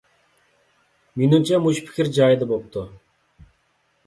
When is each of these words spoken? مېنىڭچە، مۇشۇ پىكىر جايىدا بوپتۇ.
مېنىڭچە، 1.21 1.59
مۇشۇ 1.67 1.83
پىكىر 1.91 2.09
جايىدا 2.17 2.49
بوپتۇ. 2.53 2.87